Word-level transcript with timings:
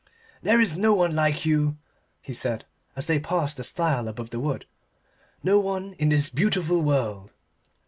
"There 0.41 0.59
is 0.59 0.75
no 0.75 0.95
one 0.95 1.15
like 1.15 1.45
you," 1.45 1.77
he 2.23 2.33
said 2.33 2.65
as 2.95 3.05
they 3.05 3.19
passed 3.19 3.57
the 3.57 3.63
stile 3.63 4.07
above 4.07 4.31
the 4.31 4.39
wood; 4.39 4.65
"no 5.43 5.59
one 5.59 5.93
in 5.99 6.09
this 6.09 6.31
beautiful 6.31 6.81
world." 6.81 7.33